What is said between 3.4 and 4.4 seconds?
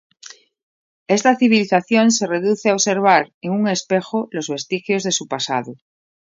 en un espejo